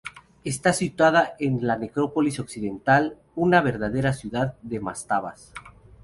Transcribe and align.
Está 0.43 0.73
situada 0.73 1.35
en 1.37 1.67
la 1.67 1.77
necrópolis 1.77 2.39
occidental, 2.39 3.17
una 3.35 3.61
verdadera 3.61 4.13
ciudad 4.13 4.55
de 4.63 4.79
mastabas. 4.79 5.53